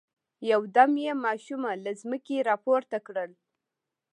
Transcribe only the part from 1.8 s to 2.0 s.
له